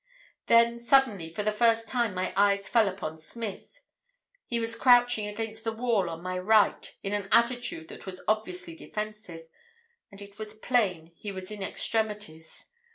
[0.47, 3.81] "Then, suddenly, for the first time my eyes fell upon Smith.
[4.47, 8.75] He was crouching against the wall on my right, in an attitude that was obviously
[8.75, 9.47] defensive,
[10.09, 12.71] and it was plain he was in extremities.